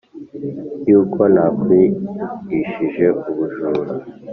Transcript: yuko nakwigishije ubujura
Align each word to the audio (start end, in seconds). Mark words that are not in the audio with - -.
yuko 0.89 1.21
nakwigishije 1.33 3.05
ubujura 3.29 3.93